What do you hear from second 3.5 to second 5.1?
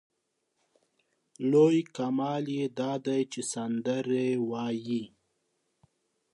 سندرې وايي.